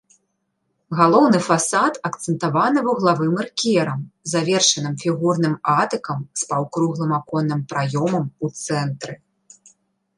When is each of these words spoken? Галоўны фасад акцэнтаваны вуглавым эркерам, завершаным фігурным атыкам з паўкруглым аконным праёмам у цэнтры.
Галоўны 0.99 1.41
фасад 1.49 1.93
акцэнтаваны 2.09 2.79
вуглавым 2.87 3.33
эркерам, 3.45 4.01
завершаным 4.33 4.95
фігурным 5.05 5.55
атыкам 5.79 6.19
з 6.43 6.51
паўкруглым 6.53 7.11
аконным 7.23 7.61
праёмам 7.75 8.25
у 8.47 8.57
цэнтры. 8.67 9.13